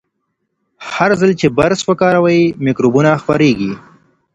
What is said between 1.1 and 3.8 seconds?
ځل چې برس وکاروئ، میکروبونه خپریږي.